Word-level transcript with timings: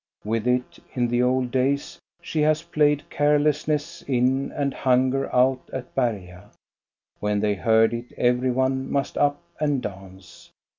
With 0.25 0.47
it, 0.47 0.79
in 0.95 1.09
the 1.09 1.21
old 1.21 1.51
days, 1.51 1.99
she 2.23 2.41
has 2.41 2.63
played 2.63 3.07
carelessness 3.11 4.01
in 4.07 4.51
and 4.51 4.73
hunger 4.73 5.29
out 5.31 5.61
at 5.71 5.93
Berga; 5.93 6.49
when 7.19 7.39
they 7.39 7.53
heard 7.53 7.93
it 7.93 8.11
every 8.17 8.49
one 8.49 8.91
must 8.91 9.15
up 9.15 9.39
and 9.59 9.79
dance. 9.79 10.49